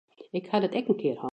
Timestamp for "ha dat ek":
0.51-0.89